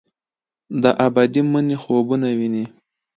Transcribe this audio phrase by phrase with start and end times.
[0.81, 2.63] د ابدي مني خوبونه ویني